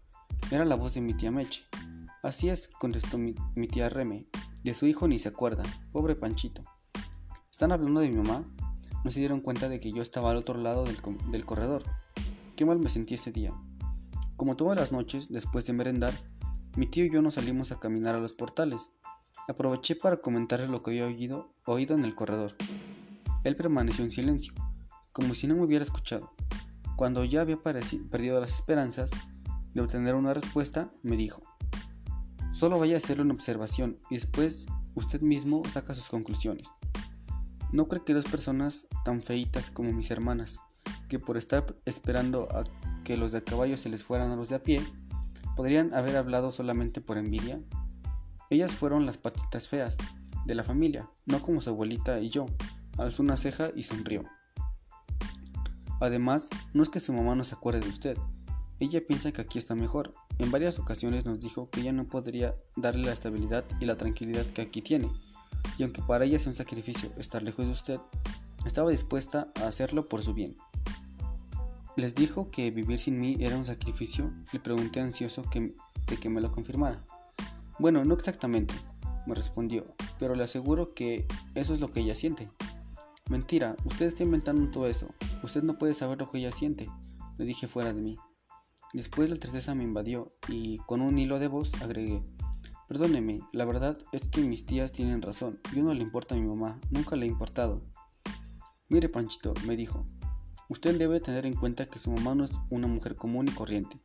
era 0.52 0.66
la 0.66 0.76
voz 0.76 0.94
de 0.94 1.02
mi 1.02 1.16
tía 1.16 1.32
Meche. 1.32 1.64
Así 2.22 2.50
es, 2.50 2.68
contestó 2.68 3.18
mi, 3.18 3.34
tía 3.72 3.90
Reme. 3.90 4.28
De 4.64 4.76
su 4.76 4.86
hijo 4.86 5.08
ni 5.08 5.18
se 5.18 5.30
acuerda, 5.30 5.64
pobre 5.92 6.16
Panchito. 6.16 6.64
¿Están 7.50 7.72
hablando 7.72 8.02
de 8.02 8.10
mi 8.10 8.18
mamá? 8.18 8.48
No 9.04 9.10
se 9.10 9.20
dieron 9.20 9.42
cuenta 9.42 9.68
de 9.68 9.80
que 9.80 9.92
yo 9.92 10.04
estaba 10.04 10.30
al 10.30 10.38
otro 10.38 10.60
lado 10.60 10.86
del, 10.86 11.00
del 11.32 11.46
corredor. 11.46 11.84
Qué 12.56 12.66
mal 12.66 12.78
me 12.78 12.90
sentí 12.90 13.16
ese 13.16 13.32
día. 13.32 13.52
Como 14.36 14.56
todas 14.56 14.78
las 14.78 14.92
noches, 14.92 15.30
después 15.30 15.66
de 15.68 15.74
merendar, 15.74 16.14
mi 16.76 16.88
tío 16.88 17.06
y 17.06 17.12
yo 17.12 17.22
nos 17.22 17.36
salimos 17.36 17.72
a 17.72 17.80
caminar 17.80 18.16
a 18.16 18.20
los 18.20 18.34
portales. 18.34 18.92
Aproveché 19.48 19.96
para 19.96 20.18
comentarle 20.18 20.68
lo 20.68 20.82
que 20.82 20.92
había 20.92 21.06
oído, 21.06 21.94
en 21.94 22.04
el 22.04 22.16
corredor. 22.16 22.56
Él 23.44 23.56
permaneció 23.56 24.04
en 24.04 24.12
silencio, 24.12 24.54
como 25.12 25.36
si 25.36 25.46
no 25.48 25.56
me 25.56 25.64
hubiera 25.64 25.84
escuchado. 25.84 26.34
Cuando 26.96 27.24
ya 27.24 27.42
había 27.42 27.62
perdido 27.62 28.40
las 28.40 28.54
esperanzas 28.54 29.12
de 29.74 29.82
obtener 29.82 30.16
una 30.16 30.34
respuesta, 30.34 30.92
me 31.04 31.16
dijo, 31.16 31.42
solo 32.54 32.80
vaya 32.80 32.96
a 32.96 32.98
hacerle 32.98 33.24
una 33.24 33.34
observación 33.34 34.00
y 34.10 34.16
después 34.16 34.66
usted 34.96 35.22
mismo 35.22 35.64
saca 35.70 35.94
sus 35.94 36.10
conclusiones. 36.10 36.72
No 37.72 37.88
creo 37.88 38.04
que 38.04 38.14
dos 38.14 38.26
personas 38.26 38.88
tan 39.06 39.22
feitas 39.22 39.72
como 39.72 39.92
mis 39.92 40.12
hermanas, 40.12 40.60
que 41.14 41.20
por 41.20 41.38
estar 41.38 41.64
esperando 41.86 42.48
a 42.52 42.64
que 43.04 43.18
los 43.18 43.32
de 43.32 43.38
a 43.38 43.44
caballo 43.44 43.78
se 43.78 43.88
les 43.88 44.04
fueran 44.04 44.32
a 44.32 44.36
los 44.36 44.50
de 44.50 44.56
a 44.56 44.64
pie, 44.64 44.82
podrían 45.56 45.94
haber 45.94 46.18
hablado 46.18 46.52
solamente 46.52 47.02
por 47.02 47.20
envidia. 47.20 47.62
Ellas 48.50 48.74
fueron 48.74 49.06
las 49.06 49.18
patitas 49.18 49.68
feas 49.68 49.98
de 50.48 50.56
la 50.56 50.64
familia, 50.64 51.08
no 51.28 51.40
como 51.44 51.62
su 51.62 51.70
abuelita 51.70 52.20
y 52.20 52.30
yo. 52.30 52.48
Alzó 52.98 53.22
una 53.22 53.38
ceja 53.38 53.70
y 53.76 53.84
sonrió. 53.84 54.24
Además, 56.02 56.48
no 56.74 56.82
es 56.82 56.90
que 56.90 57.00
su 57.00 57.14
mamá 57.14 57.36
no 57.36 57.44
se 57.44 57.54
acuerde 57.54 57.82
de 57.82 57.90
usted. 57.90 58.18
Ella 58.80 59.06
piensa 59.08 59.32
que 59.32 59.42
aquí 59.42 59.60
está 59.60 59.76
mejor. 59.76 60.16
En 60.40 60.50
varias 60.50 60.80
ocasiones 60.80 61.26
nos 61.26 61.40
dijo 61.40 61.70
que 61.70 61.82
ella 61.82 61.94
no 61.94 62.08
podría 62.08 62.56
darle 62.76 63.06
la 63.06 63.14
estabilidad 63.14 63.66
y 63.80 63.86
la 63.86 63.98
tranquilidad 63.98 64.48
que 64.48 64.64
aquí 64.64 64.82
tiene. 64.82 65.12
Y 65.78 65.84
aunque 65.84 66.02
para 66.02 66.26
ella 66.26 66.40
sea 66.40 66.50
un 66.50 66.56
sacrificio 66.56 67.12
estar 67.20 67.44
lejos 67.44 67.68
de 67.68 67.72
usted, 67.72 68.00
estaba 68.66 68.90
dispuesta 68.90 69.52
a 69.62 69.68
hacerlo 69.68 70.10
por 70.10 70.24
su 70.24 70.34
bien. 70.34 70.56
Les 71.96 72.16
dijo 72.16 72.50
que 72.50 72.72
vivir 72.72 72.98
sin 72.98 73.20
mí 73.20 73.38
era 73.40 73.56
un 73.56 73.66
sacrificio. 73.66 74.32
Le 74.52 74.60
pregunté 74.60 75.00
ansioso 75.00 75.44
que, 75.44 75.76
de 76.08 76.18
que 76.18 76.30
me 76.30 76.42
lo 76.42 76.52
confirmara. 76.52 77.06
Bueno, 77.78 78.04
no 78.04 78.14
exactamente, 78.14 78.74
me 79.28 79.36
respondió, 79.36 79.84
pero 80.20 80.36
le 80.36 80.44
aseguro 80.44 80.94
que 80.94 81.28
eso 81.56 81.74
es 81.74 81.80
lo 81.80 81.92
que 81.92 82.02
ella 82.02 82.16
siente. 82.16 82.50
Mentira, 83.30 83.76
usted 83.86 84.08
está 84.08 84.24
inventando 84.24 84.70
todo 84.70 84.88
eso. 84.88 85.14
Usted 85.44 85.64
no 85.64 85.78
puede 85.78 85.94
saber 85.94 86.20
lo 86.20 86.30
que 86.30 86.40
ella 86.40 86.52
siente, 86.52 86.90
le 87.38 87.46
dije 87.46 87.68
fuera 87.68 87.94
de 87.94 88.02
mí. 88.02 88.18
Después 88.94 89.30
la 89.30 89.38
tristeza 89.38 89.74
me 89.76 89.84
invadió 89.84 90.30
y 90.48 90.78
con 90.80 91.02
un 91.02 91.18
hilo 91.18 91.40
de 91.40 91.48
voz 91.48 91.74
agregué, 91.82 92.24
perdóneme, 92.88 93.40
la 93.52 93.66
verdad 93.66 93.98
es 94.12 94.28
que 94.28 94.42
mis 94.42 94.66
tías 94.66 94.92
tienen 94.92 95.22
razón, 95.22 95.60
yo 95.74 95.82
no 95.84 95.94
le 95.94 96.04
importa 96.04 96.36
a 96.36 96.38
mi 96.38 96.46
mamá, 96.46 96.80
nunca 96.92 97.16
le 97.16 97.26
he 97.26 97.30
importado. 97.30 97.84
Mire 98.90 99.10
Panchito, 99.10 99.54
me 99.66 99.76
dijo, 99.76 100.06
usted 100.70 100.98
debe 100.98 101.20
tener 101.20 101.46
en 101.46 101.56
cuenta 101.56 101.86
que 101.86 102.00
su 102.00 102.12
mamá 102.12 102.36
no 102.36 102.46
es 102.46 102.52
una 102.70 102.88
mujer 102.88 103.16
común 103.16 103.48
y 103.48 103.52
corriente. 103.52 104.00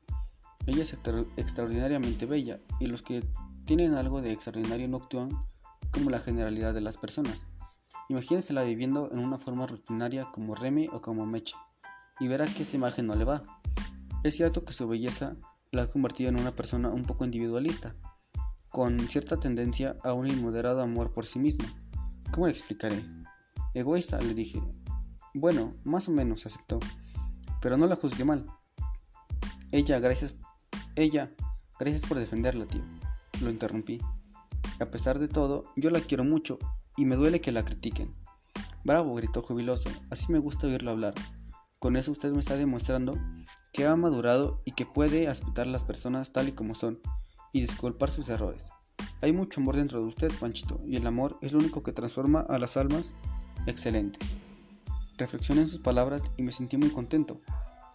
Ella 0.67 0.83
es 0.83 0.97
extraordinariamente 1.37 2.27
bella 2.27 2.61
y 2.79 2.87
los 2.87 3.03
que 3.03 3.25
tienen 3.65 3.95
algo 3.95 4.23
de 4.23 4.33
extraordinario 4.33 4.89
no 4.89 4.99
actúan 4.99 5.31
como 5.91 6.11
la 6.11 6.19
generalidad 6.19 6.75
de 6.75 6.81
las 6.81 6.99
personas. 6.99 7.47
Imagínensela 8.09 8.63
viviendo 8.63 9.11
en 9.13 9.21
una 9.21 9.39
forma 9.39 9.67
rutinaria 9.67 10.31
como 10.33 10.55
Remy 10.55 10.89
o 10.93 11.01
como 11.01 11.27
Mecha, 11.27 11.57
y 12.21 12.29
verá 12.29 12.47
que 12.47 12.63
esa 12.63 12.77
imagen 12.77 13.07
no 13.07 13.15
le 13.15 13.25
va. 13.25 13.45
Es 14.25 14.37
cierto 14.37 14.65
que 14.65 14.73
su 14.73 14.89
belleza 14.89 15.37
la 15.71 15.83
ha 15.83 15.89
convertido 15.89 16.31
en 16.31 16.41
una 16.41 16.53
persona 16.53 16.91
un 16.91 17.05
poco 17.05 17.25
individualista, 17.25 17.95
con 18.71 18.99
cierta 19.09 19.39
tendencia 19.39 19.97
a 20.03 20.13
un 20.13 20.27
inmoderado 20.27 20.83
amor 20.83 21.13
por 21.13 21.27
sí 21.27 21.39
misma. 21.39 21.67
¿Cómo 22.31 22.47
le 22.47 22.53
explicaré? 22.53 23.05
Egoísta, 23.75 24.21
le 24.21 24.35
dije. 24.35 24.63
Bueno, 25.41 25.77
más 25.85 26.09
o 26.09 26.11
menos 26.11 26.47
aceptó, 26.47 26.81
pero 27.63 27.77
no 27.77 27.87
la 27.87 27.95
juzgué 27.95 28.25
mal. 28.25 28.45
Ella, 29.71 30.01
gracias, 30.01 30.35
ella, 30.97 31.33
gracias 31.79 32.05
por 32.07 32.19
defenderla, 32.19 32.67
tío. 32.67 32.83
Lo 33.41 33.49
interrumpí. 33.49 34.01
A 34.81 34.87
pesar 34.87 35.21
de 35.21 35.29
todo, 35.29 35.73
yo 35.77 35.91
la 35.91 36.01
quiero 36.01 36.25
mucho 36.25 36.59
y 36.97 37.05
me 37.05 37.15
duele 37.15 37.41
que 37.41 37.53
la 37.53 37.65
critiquen. 37.65 38.17
Bravo, 38.83 39.15
gritó 39.15 39.41
jubiloso, 39.41 39.89
así 40.11 40.33
me 40.33 40.41
gusta 40.41 40.67
oírlo 40.67 40.91
hablar. 40.91 41.15
Con 41.79 41.95
eso 41.97 42.11
usted 42.11 42.33
me 42.33 42.41
está 42.41 42.57
demostrando 42.57 43.17
que 43.73 43.87
ha 43.87 43.95
madurado 43.95 44.61
y 44.65 44.73
que 44.73 44.87
puede 44.87 45.29
aceptar 45.29 45.69
a 45.69 45.71
las 45.71 45.85
personas 45.85 46.33
tal 46.33 46.49
y 46.49 46.53
como 46.53 46.75
son 46.75 46.99
y 47.53 47.61
disculpar 47.61 48.11
sus 48.11 48.29
errores. 48.29 48.73
Hay 49.23 49.33
mucho 49.33 49.61
amor 49.61 49.77
dentro 49.77 50.01
de 50.01 50.07
usted, 50.07 50.33
Panchito, 50.41 50.81
y 50.85 50.97
el 50.97 51.07
amor 51.07 51.39
es 51.43 51.53
lo 51.53 51.61
único 51.61 51.85
que 51.85 51.93
transforma 51.93 52.41
a 52.41 52.59
las 52.59 52.77
almas 52.77 53.15
excelentes. 53.67 54.29
Reflexioné 55.19 55.63
en 55.63 55.69
sus 55.69 55.81
palabras 55.81 56.23
y 56.37 56.45
me 56.45 56.53
sentí 56.53 56.77
muy 56.77 56.91
contento, 56.91 57.41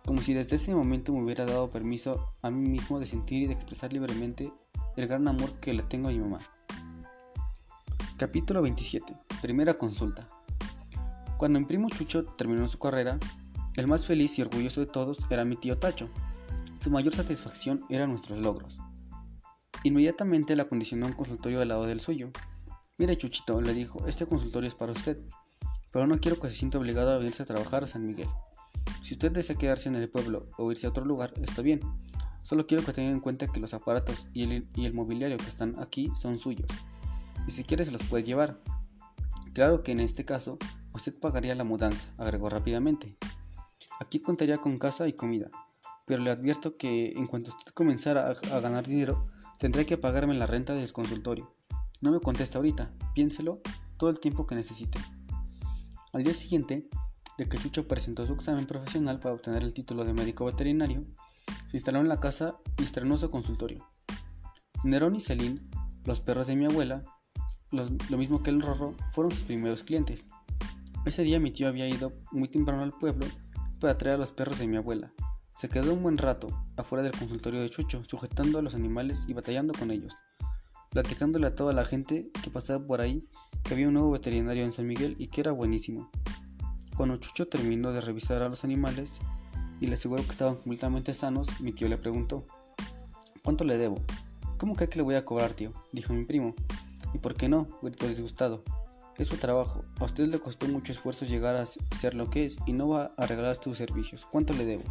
como 0.05 0.21
si 0.21 0.33
desde 0.33 0.57
ese 0.57 0.75
momento 0.75 1.13
me 1.13 1.23
hubiera 1.23 1.45
dado 1.45 1.69
permiso 1.69 2.33
a 2.41 2.51
mí 2.51 2.67
mismo 2.67 2.99
de 2.99 3.07
sentir 3.07 3.43
y 3.43 3.47
de 3.47 3.53
expresar 3.53 3.93
libremente 3.93 4.51
el 4.97 5.07
gran 5.07 5.25
amor 5.29 5.49
que 5.61 5.73
le 5.73 5.83
tengo 5.83 6.09
a 6.09 6.11
mi 6.11 6.19
mamá. 6.19 6.41
Capítulo 8.17 8.61
27. 8.61 9.15
Primera 9.41 9.75
consulta. 9.75 10.27
Cuando 11.37 11.61
mi 11.61 11.65
primo 11.65 11.87
Chucho 11.87 12.25
terminó 12.25 12.67
su 12.67 12.77
carrera, 12.77 13.17
el 13.77 13.87
más 13.87 14.05
feliz 14.05 14.37
y 14.37 14.41
orgulloso 14.41 14.81
de 14.81 14.87
todos 14.87 15.19
era 15.29 15.45
mi 15.45 15.55
tío 15.55 15.79
Tacho. 15.79 16.09
Su 16.81 16.91
mayor 16.91 17.15
satisfacción 17.15 17.85
eran 17.89 18.09
nuestros 18.09 18.39
logros. 18.39 18.79
Inmediatamente 19.83 20.57
la 20.57 20.63
acondicionó 20.63 21.05
un 21.05 21.13
consultorio 21.13 21.61
al 21.61 21.69
lado 21.69 21.85
del 21.85 22.01
suyo. 22.01 22.31
Mire 22.97 23.15
Chuchito, 23.15 23.61
le 23.61 23.73
dijo, 23.73 24.05
este 24.07 24.25
consultorio 24.25 24.67
es 24.67 24.75
para 24.75 24.91
usted, 24.91 25.17
pero 25.93 26.07
no 26.07 26.19
quiero 26.19 26.39
que 26.39 26.49
se 26.49 26.55
sienta 26.55 26.79
obligado 26.79 27.13
a 27.13 27.17
venirse 27.19 27.43
a 27.43 27.45
trabajar 27.45 27.83
a 27.83 27.87
San 27.87 28.05
Miguel. 28.05 28.27
Si 29.01 29.13
usted 29.13 29.31
desea 29.31 29.55
quedarse 29.55 29.87
en 29.87 29.95
el 29.95 30.09
pueblo 30.09 30.49
o 30.57 30.71
irse 30.71 30.87
a 30.87 30.89
otro 30.89 31.05
lugar, 31.05 31.31
está 31.41 31.61
bien. 31.61 31.81
Solo 32.41 32.65
quiero 32.65 32.83
que 32.83 32.91
tenga 32.91 33.11
en 33.11 33.19
cuenta 33.19 33.47
que 33.47 33.59
los 33.59 33.73
aparatos 33.73 34.27
y 34.33 34.43
el, 34.43 34.67
y 34.75 34.85
el 34.85 34.93
mobiliario 34.93 35.37
que 35.37 35.47
están 35.47 35.79
aquí 35.79 36.11
son 36.19 36.39
suyos. 36.39 36.67
Y 37.47 37.51
si 37.51 37.63
quiere 37.63 37.85
se 37.85 37.91
los 37.91 38.03
puede 38.03 38.23
llevar. 38.23 38.59
Claro 39.53 39.83
que 39.83 39.91
en 39.91 39.99
este 39.99 40.25
caso, 40.25 40.57
usted 40.93 41.13
pagaría 41.13 41.53
la 41.53 41.63
mudanza, 41.63 42.09
agregó 42.17 42.49
rápidamente. 42.49 43.15
Aquí 43.99 44.19
contaría 44.19 44.57
con 44.57 44.79
casa 44.79 45.07
y 45.07 45.13
comida, 45.13 45.51
pero 46.05 46.23
le 46.23 46.31
advierto 46.31 46.75
que 46.75 47.11
en 47.11 47.27
cuanto 47.27 47.51
usted 47.51 47.71
comenzara 47.71 48.31
a, 48.31 48.59
ganar 48.59 48.87
dinero, 48.87 49.27
tendré 49.59 49.85
que 49.85 49.97
pagarme 49.97 50.33
la 50.33 50.47
renta 50.47 50.73
del 50.73 50.91
consultorio. 50.91 51.53
No 52.01 52.11
me 52.11 52.19
conteste 52.19 52.57
ahorita, 52.57 52.91
piénselo 53.13 53.61
todo 53.97 54.09
el 54.09 54.19
tiempo 54.19 54.47
que 54.47 54.55
necesite. 54.55 54.99
Al 56.13 56.23
día 56.23 56.33
siguiente, 56.35 56.87
de 57.39 57.49
que 57.49 57.57
Chucho 57.57 57.87
presentó 57.87 58.27
su 58.27 58.33
examen 58.33 58.67
profesional 58.67 59.19
para 59.19 59.33
obtener 59.33 59.63
el 59.63 59.73
título 59.73 60.05
de 60.05 60.13
médico 60.13 60.45
veterinario, 60.45 61.07
se 61.71 61.77
instaló 61.77 62.01
en 62.01 62.07
la 62.07 62.19
casa 62.19 62.55
y 62.77 62.83
estrenó 62.83 63.17
su 63.17 63.31
consultorio. 63.31 63.89
Nerón 64.83 65.15
y 65.15 65.21
Celine, 65.21 65.67
los 66.05 66.21
perros 66.21 66.45
de 66.45 66.55
mi 66.55 66.65
abuela, 66.65 67.03
lo 67.71 68.17
mismo 68.19 68.43
que 68.43 68.51
el 68.51 68.61
Rorro, 68.61 68.95
fueron 69.11 69.31
sus 69.31 69.41
primeros 69.41 69.81
clientes. 69.81 70.27
Ese 71.03 71.23
día 71.23 71.39
mi 71.39 71.49
tío 71.49 71.67
había 71.67 71.89
ido 71.89 72.13
muy 72.31 72.47
temprano 72.47 72.83
al 72.83 72.91
pueblo 72.91 73.25
para 73.79 73.97
traer 73.97 74.17
a 74.17 74.19
los 74.19 74.31
perros 74.31 74.59
de 74.59 74.67
mi 74.67 74.77
abuela. 74.77 75.11
Se 75.49 75.67
quedó 75.67 75.95
un 75.95 76.03
buen 76.03 76.19
rato 76.19 76.47
afuera 76.77 77.01
del 77.01 77.17
consultorio 77.17 77.59
de 77.59 77.71
Chucho, 77.71 78.03
sujetando 78.07 78.59
a 78.59 78.61
los 78.61 78.75
animales 78.75 79.25
y 79.27 79.33
batallando 79.33 79.73
con 79.73 79.89
ellos, 79.89 80.13
platicándole 80.93 81.47
a 81.47 81.55
toda 81.55 81.73
la 81.73 81.85
gente 81.85 82.29
que 82.43 82.51
pasaba 82.51 82.85
por 82.85 83.01
ahí 83.01 83.27
que 83.63 83.73
había 83.73 83.87
un 83.87 83.95
nuevo 83.95 84.11
veterinario 84.11 84.63
en 84.63 84.71
San 84.71 84.87
Miguel 84.87 85.15
y 85.17 85.27
que 85.27 85.41
era 85.41 85.51
buenísimo. 85.51 86.09
Cuando 86.95 87.17
Chucho 87.17 87.47
terminó 87.47 87.91
de 87.91 88.01
revisar 88.01 88.43
a 88.43 88.49
los 88.49 88.63
animales 88.63 89.19
y 89.81 89.87
le 89.87 89.95
aseguró 89.95 90.23
que 90.23 90.29
estaban 90.29 90.55
completamente 90.55 91.13
sanos, 91.13 91.59
mi 91.61 91.71
tío 91.71 91.87
le 91.87 91.97
preguntó, 91.97 92.45
¿cuánto 93.43 93.63
le 93.63 93.77
debo? 93.77 94.01
¿Cómo 94.59 94.75
cree 94.75 94.89
que 94.89 94.97
le 94.97 95.03
voy 95.03 95.15
a 95.15 95.25
cobrar, 95.25 95.53
tío? 95.53 95.73
dijo 95.91 96.13
mi 96.13 96.25
primo. 96.25 96.53
¿Y 97.13 97.17
por 97.17 97.33
qué 97.33 97.49
no? 97.49 97.67
gritó 97.81 98.07
disgustado. 98.07 98.63
Es 99.17 99.27
su 99.29 99.37
trabajo. 99.37 99.83
A 99.99 100.05
usted 100.05 100.27
le 100.27 100.39
costó 100.39 100.67
mucho 100.67 100.91
esfuerzo 100.91 101.25
llegar 101.25 101.55
a 101.55 101.65
ser 101.65 102.13
lo 102.13 102.29
que 102.29 102.45
es 102.45 102.57
y 102.67 102.73
no 102.73 102.89
va 102.89 103.11
a 103.17 103.25
regalar 103.25 103.57
tus 103.57 103.77
servicios. 103.77 104.27
¿Cuánto 104.29 104.53
le 104.53 104.65
debo? 104.65 104.83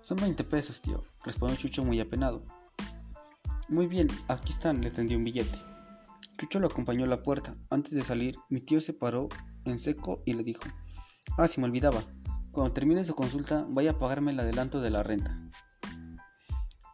Son 0.00 0.16
20 0.16 0.42
pesos, 0.44 0.80
tío, 0.80 1.02
respondió 1.24 1.58
Chucho 1.58 1.84
muy 1.84 2.00
apenado. 2.00 2.42
Muy 3.70 3.86
bien, 3.86 4.08
aquí 4.28 4.50
están, 4.50 4.80
le 4.80 4.90
tendió 4.90 5.18
un 5.18 5.24
billete. 5.24 5.58
Chucho 6.38 6.58
lo 6.58 6.68
acompañó 6.68 7.04
a 7.04 7.08
la 7.08 7.20
puerta. 7.20 7.54
Antes 7.68 7.92
de 7.92 8.02
salir, 8.02 8.34
mi 8.48 8.60
tío 8.60 8.80
se 8.80 8.94
paró 8.94 9.28
en 9.66 9.78
seco 9.78 10.22
y 10.24 10.32
le 10.32 10.42
dijo: 10.42 10.62
Ah, 11.36 11.46
se 11.46 11.60
me 11.60 11.66
olvidaba. 11.66 12.02
Cuando 12.50 12.72
termine 12.72 13.04
su 13.04 13.14
consulta, 13.14 13.66
vaya 13.68 13.90
a 13.90 13.98
pagarme 13.98 14.32
el 14.32 14.40
adelanto 14.40 14.80
de 14.80 14.88
la 14.88 15.02
renta. 15.02 15.38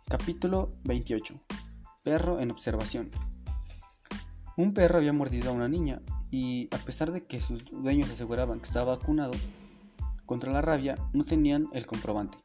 Capítulo 0.08 0.70
28. 0.82 1.34
Perro 2.02 2.40
en 2.40 2.50
observación. 2.50 3.12
Un 4.56 4.74
perro 4.74 4.98
había 4.98 5.12
mordido 5.12 5.50
a 5.50 5.54
una 5.54 5.68
niña 5.68 6.02
y 6.32 6.68
a 6.74 6.78
pesar 6.78 7.12
de 7.12 7.24
que 7.24 7.40
sus 7.40 7.64
dueños 7.66 8.10
aseguraban 8.10 8.58
que 8.58 8.66
estaba 8.66 8.96
vacunado 8.96 9.32
contra 10.26 10.50
la 10.50 10.60
rabia, 10.60 10.96
no 11.12 11.24
tenían 11.24 11.68
el 11.72 11.86
comprobante. 11.86 12.43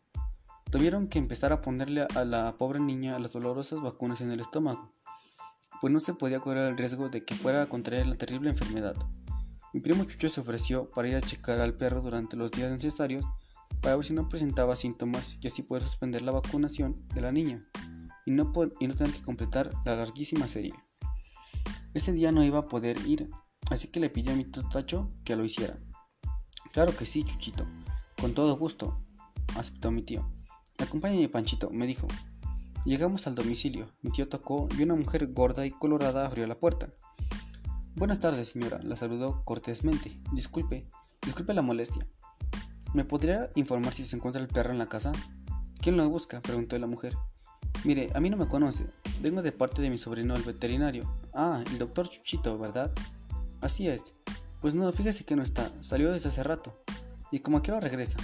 Tuvieron 0.71 1.07
que 1.07 1.17
empezar 1.17 1.51
a 1.51 1.61
ponerle 1.61 2.05
a 2.15 2.25
la 2.25 2.55
pobre 2.57 2.79
niña 2.79 3.17
las 3.17 3.31
dolorosas 3.31 3.81
vacunas 3.81 4.21
en 4.21 4.29
el 4.29 4.39
estómago, 4.39 4.93
pues 5.81 5.91
no 5.91 5.99
se 5.99 6.13
podía 6.13 6.39
correr 6.39 6.69
el 6.69 6.77
riesgo 6.77 7.09
de 7.09 7.25
que 7.25 7.33
fuera 7.33 7.63
a 7.63 7.65
contraer 7.65 8.05
la 8.05 8.15
terrible 8.15 8.51
enfermedad. 8.51 8.95
Mi 9.73 9.79
primo 9.79 10.03
Chucho 10.03 10.29
se 10.29 10.41
ofreció 10.41 10.87
para 10.91 11.07
ir 11.07 11.15
a 11.15 11.21
checar 11.21 11.59
al 11.59 11.73
perro 11.73 12.01
durante 12.01 12.37
los 12.37 12.51
días 12.51 12.71
necesarios 12.71 13.25
para 13.81 13.95
ver 13.95 14.05
si 14.05 14.13
no 14.13 14.29
presentaba 14.29 14.75
síntomas 14.75 15.39
y 15.41 15.47
así 15.47 15.63
poder 15.63 15.81
suspender 15.81 16.21
la 16.21 16.33
vacunación 16.33 16.95
de 17.15 17.21
la 17.21 17.31
niña 17.31 17.67
y 18.27 18.31
no, 18.31 18.51
y 18.79 18.87
no 18.87 18.93
tener 18.93 19.11
que 19.11 19.23
completar 19.23 19.71
la 19.85 19.95
larguísima 19.95 20.47
serie. 20.47 20.73
Ese 21.95 22.11
día 22.11 22.31
no 22.31 22.43
iba 22.43 22.59
a 22.59 22.65
poder 22.65 22.99
ir, 23.07 23.27
así 23.71 23.87
que 23.87 23.99
le 23.99 24.11
pidió 24.11 24.33
a 24.33 24.35
mi 24.35 24.45
tacho 24.45 25.11
que 25.23 25.35
lo 25.35 25.45
hiciera. 25.45 25.79
Claro 26.73 26.95
que 26.95 27.07
sí, 27.07 27.23
Chuchito, 27.23 27.65
con 28.21 28.35
todo 28.35 28.55
gusto, 28.55 29.03
aceptó 29.55 29.89
mi 29.89 30.03
tío. 30.03 30.38
Acompáñame, 30.79 31.29
Panchito, 31.29 31.69
me 31.69 31.85
dijo. 31.85 32.07
Llegamos 32.85 33.27
al 33.27 33.35
domicilio, 33.35 33.91
mi 34.01 34.11
tío 34.11 34.29
tocó 34.29 34.69
y 34.77 34.83
una 34.83 34.95
mujer 34.95 35.27
gorda 35.33 35.65
y 35.65 35.71
colorada 35.71 36.25
abrió 36.25 36.47
la 36.47 36.57
puerta. 36.57 36.89
Buenas 37.95 38.19
tardes, 38.19 38.47
señora, 38.49 38.79
la 38.81 38.95
saludó 38.95 39.43
cortésmente. 39.43 40.19
Disculpe, 40.31 40.87
disculpe 41.21 41.53
la 41.53 41.61
molestia. 41.61 42.07
¿Me 42.93 43.03
podría 43.03 43.51
informar 43.55 43.93
si 43.93 44.05
se 44.05 44.15
encuentra 44.15 44.41
el 44.41 44.47
perro 44.47 44.71
en 44.71 44.79
la 44.79 44.87
casa? 44.87 45.11
¿Quién 45.81 45.97
lo 45.97 46.09
busca? 46.09 46.41
preguntó 46.41 46.79
la 46.79 46.87
mujer. 46.87 47.15
Mire, 47.83 48.09
a 48.15 48.19
mí 48.21 48.29
no 48.29 48.37
me 48.37 48.47
conoce. 48.47 48.87
Vengo 49.21 49.41
de 49.41 49.51
parte 49.51 49.81
de 49.81 49.89
mi 49.89 49.97
sobrino 49.97 50.35
el 50.35 50.43
veterinario. 50.43 51.13
Ah, 51.33 51.61
el 51.69 51.77
doctor 51.77 52.09
Chuchito, 52.09 52.57
¿verdad? 52.57 52.91
Así 53.61 53.89
es. 53.89 54.13
Pues 54.61 54.75
no, 54.75 54.91
fíjese 54.91 55.25
que 55.25 55.35
no 55.35 55.43
está, 55.43 55.69
salió 55.81 56.11
desde 56.11 56.29
hace 56.29 56.43
rato. 56.43 56.73
¿Y 57.31 57.39
como 57.39 57.57
hora 57.57 57.79
regresa? 57.79 58.17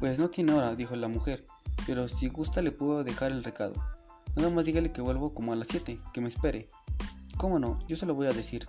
Pues 0.00 0.18
no 0.18 0.30
tiene 0.30 0.52
hora, 0.52 0.76
dijo 0.76 0.94
la 0.96 1.08
mujer. 1.08 1.44
pero 1.86 2.08
si 2.08 2.28
gusta 2.28 2.62
le 2.62 2.72
puedo 2.72 3.02
dejar 3.04 3.32
el 3.32 3.42
recado. 3.42 3.74
Nada 4.36 4.50
más 4.50 4.64
dígale 4.64 4.92
que 4.92 5.00
vuelvo 5.00 5.34
como 5.34 5.52
a 5.52 5.56
las 5.56 5.68
7, 5.68 6.00
que 6.12 6.20
me 6.20 6.28
espere. 6.28 6.68
¿Cómo 7.36 7.58
no? 7.58 7.78
Yo 7.88 7.96
se 7.96 8.06
lo 8.06 8.14
voy 8.14 8.26
a 8.26 8.32
decir. 8.32 8.68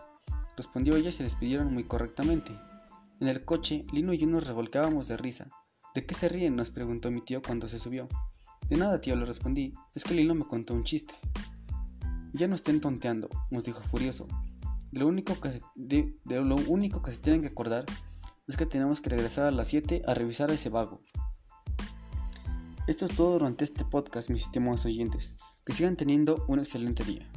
Respondió 0.57 0.95
ella 0.95 1.09
y 1.09 1.12
se 1.12 1.24
despidieron 1.24 1.74
muy 1.74 1.83
correctamente. 1.83 2.51
En 3.19 3.27
el 3.27 3.45
coche, 3.45 3.86
Lino 3.91 4.13
y 4.13 4.17
yo 4.17 4.27
nos 4.27 4.48
revolcábamos 4.48 5.07
de 5.07 5.17
risa. 5.17 5.50
¿De 5.93 6.05
qué 6.05 6.15
se 6.15 6.29
ríen? 6.29 6.55
nos 6.55 6.69
preguntó 6.69 7.12
mi 7.12 7.21
tío 7.21 7.41
cuando 7.41 7.67
se 7.67 7.79
subió. 7.79 8.07
De 8.69 8.77
nada, 8.77 9.01
tío, 9.01 9.15
le 9.15 9.25
respondí. 9.25 9.74
Es 9.95 10.03
que 10.03 10.13
Lino 10.13 10.36
me 10.36 10.45
contó 10.45 10.74
un 10.74 10.83
chiste. 10.83 11.15
Ya 12.33 12.48
no 12.48 12.55
estén 12.55 12.81
tonteando, 12.81 13.29
nos 13.51 13.63
dijo 13.63 13.81
furioso. 13.81 14.27
De 14.91 15.00
lo, 15.00 15.07
único 15.07 15.39
que, 15.39 15.62
de, 15.75 16.15
lo 16.25 16.55
único 16.55 17.01
que 17.01 17.12
se 17.12 17.19
tienen 17.19 17.41
que 17.41 17.48
acordar 17.48 17.86
es 18.50 18.58
que 18.58 18.65
tenemos 18.65 19.00
que 19.00 19.12
regresar 19.12 19.46
a 19.46 19.51
las 19.51 19.68
7 19.68 20.01
a 20.08 20.13
revisar 20.15 20.50
ese 20.50 20.70
vago. 20.70 21.01
Esto 22.88 23.06
es 23.06 23.15
todo 23.15 23.34
durante 23.34 23.63
este 23.63 23.86
podcast, 23.86 24.32
mis 24.32 24.41
estimados 24.41 24.86
oyentes. 24.86 25.36
Que 25.63 25.74
sigan 25.74 25.96
teniendo 25.96 26.44
un 26.48 26.58
excelente 26.58 27.03
día. 27.03 27.32